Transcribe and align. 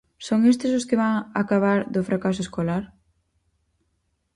Son 0.27 0.39
estes 0.51 0.71
os 0.79 0.87
que 0.89 0.99
van 1.03 1.15
acabar 1.41 1.79
do 1.93 2.05
fracaso 2.09 2.41
escolar? 2.43 2.83